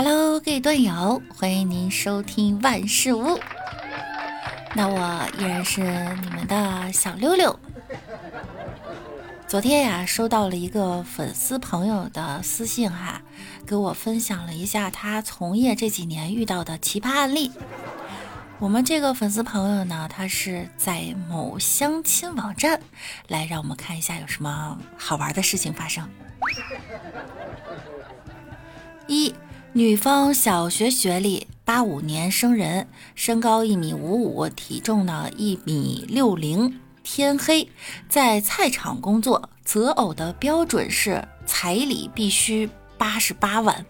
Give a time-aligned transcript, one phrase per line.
[0.00, 3.36] Hello，各位段友，欢迎您收听万事屋。
[4.76, 5.80] 那我依然是
[6.22, 7.58] 你们的小六六。
[9.48, 13.22] 昨天呀，收到了一个粉丝朋友的私信哈，
[13.66, 17.50] 给我分享了一下他从业这几年遇到的奇葩案例。
[18.60, 22.80] 我们这个粉丝朋友呢，他是在某相亲网站，
[23.26, 26.08] 来让我们看一下有什么好玩的事情发生。
[29.08, 29.34] 一
[29.74, 37.68] 女方小学学历，八五年生人，身高一米五五，体重呢一米六零，天黑，
[38.08, 43.84] 在菜场工作，择偶的标准是彩礼必须八十八万。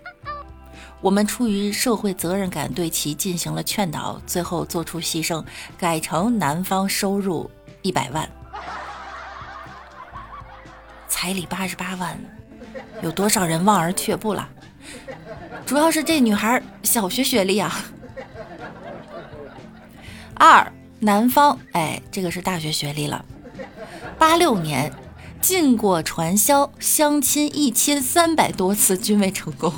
[1.00, 5.44] 我们出于社会责任感，对其进行了劝导，最后做出牺牲，
[5.78, 7.48] 改成男方收入
[7.82, 8.28] 一百万，
[11.06, 12.18] 彩礼八十八万，
[13.00, 14.48] 有多少人望而却步了？
[15.68, 17.84] 主要是这女孩小学学历啊。
[20.32, 23.22] 二，男方，哎，这个是大学学历了，
[24.18, 24.90] 八六年，
[25.42, 29.70] 进过传销，相亲一千三百多次均未成功。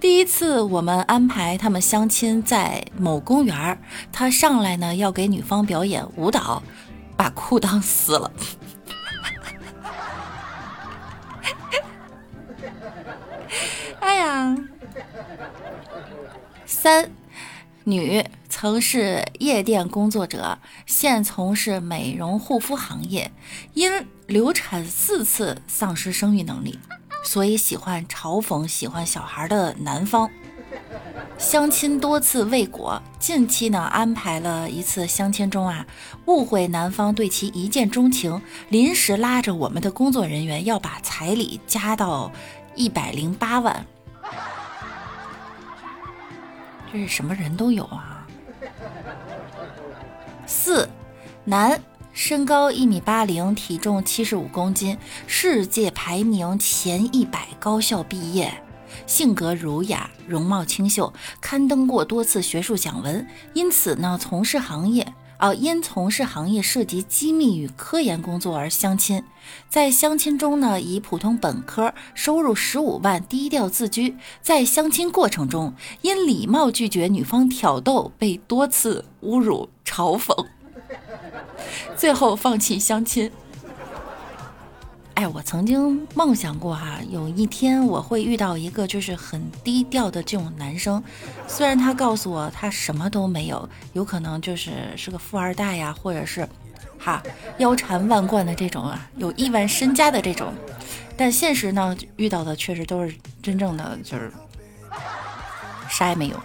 [0.00, 3.78] 第一次我们安排他们相亲在某公园
[4.10, 6.62] 他上来呢要给女方表演舞蹈，
[7.14, 8.32] 把裤裆撕了。
[16.88, 17.10] 三
[17.84, 23.30] 女曾是夜店工作者，现从事美容护肤行业，
[23.74, 23.92] 因
[24.26, 26.78] 流产四次丧失生育能力。
[27.22, 30.30] 所以喜欢嘲讽喜欢小孩的男方，
[31.36, 35.86] 相亲多次未果，近期呢安排了一次相亲中啊，
[36.24, 42.32] 误会男方对其一见钟情，临时拉着我们的工作人员要把彩礼加到
[42.74, 43.84] 一百零八万，
[46.92, 48.26] 这是什么人都有啊。
[50.46, 50.88] 四，
[51.44, 51.80] 男。
[52.14, 54.98] 身高一米八零，体重七十五公斤，
[55.28, 58.52] 世界排名前一百高校毕业，
[59.06, 65.06] 性格儒雅，容貌清秀，刊登过多次学术讲文，因此呢，从事行业
[65.38, 69.22] 啊，因从事行业涉及机密与科研工作而相亲，
[69.70, 80.46] 在相亲中呢，以普通本科，收入十五万，低调自居，在相亲过程中，因礼貌拒绝女方挑逗，被多次侮辱嘲讽。
[81.96, 83.30] 最后放弃相亲。
[85.18, 91.02] 哎，我曾经梦想过哈，有一天我会遇到一个就是很低调的这种男生，
[91.48, 96.48] 虽然他告诉我他什么都没有，有可能就是是个富二代呀，或者是
[97.00, 97.20] 哈
[97.56, 100.54] 腰缠万贯的这种啊，有亿万身家的这种，
[101.16, 103.12] 但现实呢遇到的确实都是
[103.42, 104.32] 真正的就是
[105.90, 106.40] 啥也没有。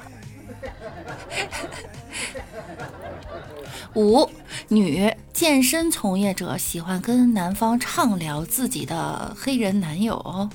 [3.94, 4.28] 五
[4.70, 10.50] 女健身从业者喜欢跟男方畅聊自己的黑人男友，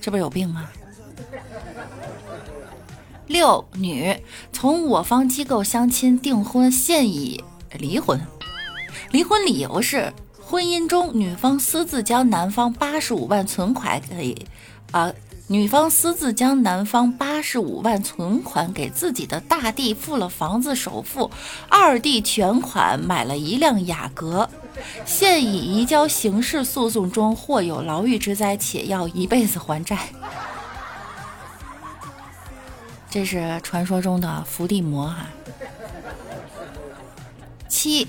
[0.00, 0.68] 这不是有病吗？
[3.26, 4.16] 六女
[4.52, 7.42] 从我方机构相亲订婚现已
[7.78, 8.20] 离婚，
[9.10, 14.46] 离婚理由是婚姻中女方私自将男方八十五万存款给
[14.90, 15.12] 啊。
[15.52, 21.30] 女方私自将男方八十五万存款给自己的大弟付了房子首付，
[21.68, 24.48] 二弟全款买了一辆雅阁，
[25.04, 29.98] 现已移交刑事诉讼中，或有牢狱之灾，且要一辈子还债。
[33.10, 35.26] 这是传说中的伏地魔哈。
[37.68, 38.08] 七，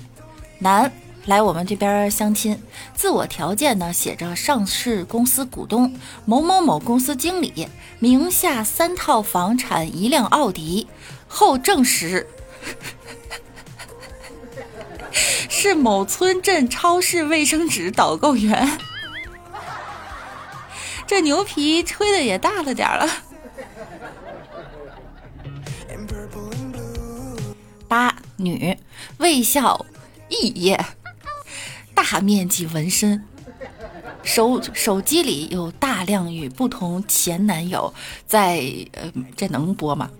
[0.58, 0.90] 男。
[1.26, 2.62] 来我们这边相亲，
[2.94, 7.66] 自我条件呢写着上市公司股东某某某公司经理，
[7.98, 10.86] 名下三套房产一辆奥迪，
[11.26, 12.26] 后证实
[15.48, 18.78] 是某村镇超市卫生纸导购员。
[21.06, 23.08] 这牛皮吹的也大了点了。
[27.88, 28.76] 八女
[29.16, 29.86] 卫校
[30.28, 30.84] 肄业。
[32.04, 33.24] 大面积纹身，
[34.22, 37.94] 手手机里有大量与不同前男友
[38.26, 38.62] 在
[38.92, 40.10] 呃，这能播吗？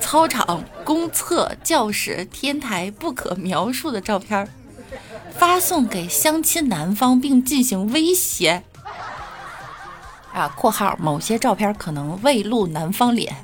[0.00, 4.48] 操场、公厕、教室、天台不可描述的照片，
[5.36, 8.62] 发送给相亲男方并进行威胁。
[10.32, 13.36] 啊（括号某些照片可能未露男方脸）。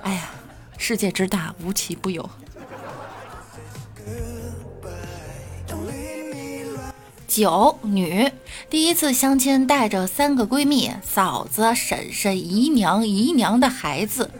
[0.00, 0.30] 哎呀，
[0.78, 2.28] 世界之大，无奇不有。
[7.34, 8.30] 九女
[8.70, 14.30] 第一次相亲，带着三个闺蜜、嫂子、婶婶、姨娘、姨娘的孩子，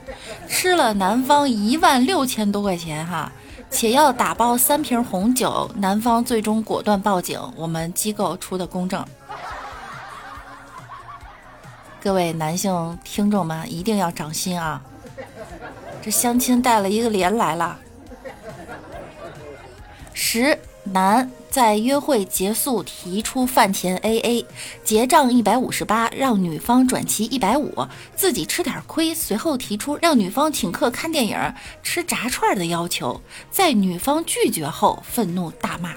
[0.49, 3.33] 吃了男方一万六千多块钱哈，
[3.69, 5.69] 且要打包三瓶红酒。
[5.79, 9.05] 男方最终果断报警，我们机构出的公证。
[12.01, 14.81] 各位男性听众们一定要长心啊！
[16.01, 17.77] 这相亲带了一个连来了。
[20.15, 21.31] 十男。
[21.51, 24.47] 在约会结束提出饭钱 A A，
[24.83, 29.15] 结账一百五十八，让女方转其一百五，自己吃点亏。
[29.15, 31.39] 随后提出让女方请客看电影、
[31.81, 33.21] 吃炸串的要求，
[33.53, 35.95] 在女方拒绝后愤怒大骂。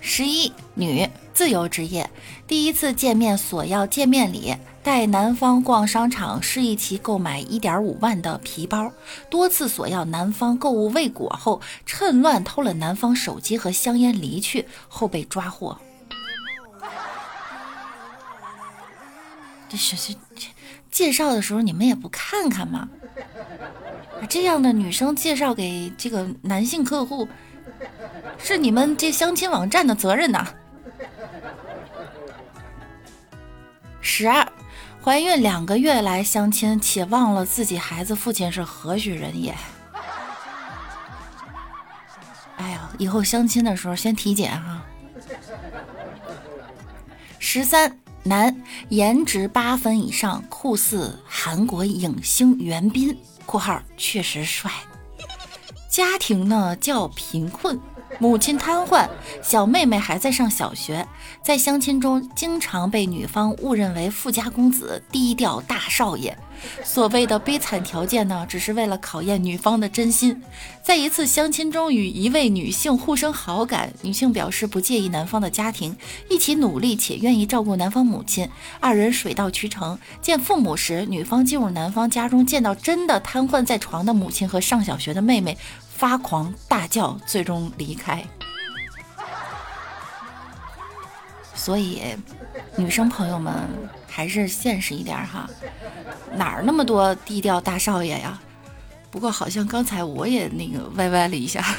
[0.00, 2.08] 十一女自由职业，
[2.46, 4.56] 第一次见面索要见面礼。
[4.82, 8.92] 带男方逛商场，示意其购买一点五万的皮包，
[9.30, 15.78] 多次索要男方购物未果后，趁乱偷了男方手机和香烟离去，后被抓获。
[19.70, 20.46] 这是这
[20.90, 22.86] 介绍的时候你们也不看看吗？
[24.20, 27.26] 把这样的女生介绍给这个男性客户，
[28.36, 30.46] 是你们这相亲网站的责任呐。
[34.04, 34.46] 十二。
[35.02, 39.54] 怀孕两个月来相亲，且忘了自己孩子父亲是何许人也。
[42.56, 44.82] 哎呀，以后相亲的时候先体检哈。
[47.38, 54.70] 十三男，颜值八分以上，酷似韩国影星袁彬（括号确实帅）。
[55.90, 57.78] 家庭呢较贫困。
[58.18, 59.08] 母亲瘫痪，
[59.42, 61.06] 小妹妹还在上小学，
[61.42, 66.36] 在相亲中经常被女方误认为富家公子、低调大少爷。
[66.82, 70.42] 所谓的悲惨条件呢，只是为了考验女方的真心。
[70.82, 75.96] 在一次相亲中，与一位女性互生好感，女性表示不介意男方的家庭，
[76.28, 78.48] 一起努力且愿意照顾男方母亲。
[78.80, 85.56] 二人水到渠成，见父母时，女方进入男方家中，见到真的瘫痪在床的母亲和上小学的妹妹。
[85.96, 88.22] 发狂大叫，最终离开。
[91.64, 92.02] 所以，
[92.76, 93.54] 女生朋友们
[94.06, 95.48] 还是现实一点哈，
[96.36, 98.38] 哪儿那么多低调大少爷呀？
[99.10, 101.64] 不过好像刚才我也那个歪歪了一下。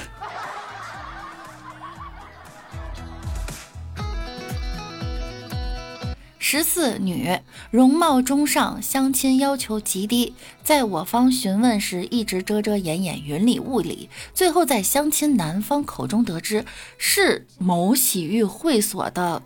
[6.39, 7.39] 十四女，
[7.69, 10.33] 容貌中上，相亲要求极低，
[10.63, 16.65] 在我方询问时一直遮遮掩掩，云里雾里，最后在相亲男方口中得知
[16.97, 19.43] 是某洗浴会所的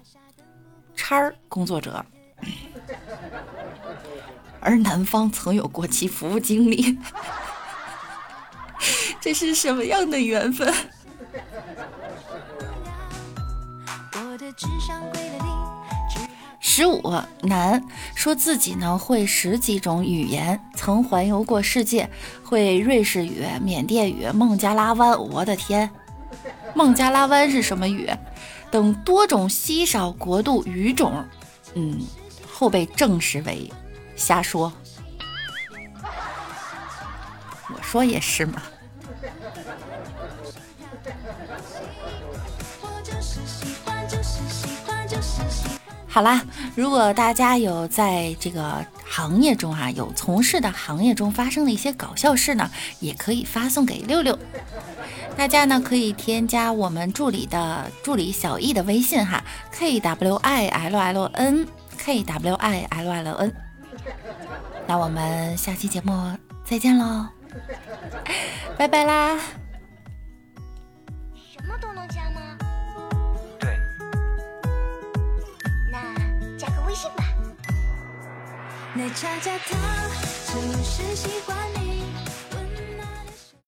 [0.99, 2.05] 叉儿工作者，
[4.59, 6.99] 而男方曾有过其服务经历，
[9.21, 10.73] 这是什么样的缘分？
[16.59, 17.01] 十五
[17.43, 17.81] 男
[18.13, 22.09] 说自己呢会十几种语言，曾环游过世界，
[22.43, 25.17] 会瑞士语、缅甸语、孟加拉湾。
[25.17, 25.89] 我的天，
[26.75, 28.09] 孟加拉湾是什么语？
[28.71, 31.23] 等多种稀少国度语种。
[31.75, 31.99] 嗯，
[32.51, 33.71] 后被证实为
[34.15, 34.71] 瞎说。
[37.73, 38.61] 我说也是嘛。
[46.07, 46.43] 好啦，
[46.75, 48.83] 如果大家有在这个
[49.19, 52.71] 行业中啊，有从事的行业中发生的一些搞笑事呢，
[53.01, 54.39] 也可以发送给六六。
[55.35, 63.53] 大家呢可以添加我们助理的助理小易的微信哈，k w i l l n k w i l l n。
[64.87, 66.31] 那我们下期节目
[66.63, 67.27] 再见喽，
[68.77, 69.37] 拜拜啦。
[78.99, 79.79] 奶茶加糖
[80.47, 81.88] 就是喜欢你